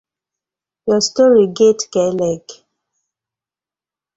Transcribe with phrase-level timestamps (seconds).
[0.87, 2.41] Your story get k-leg!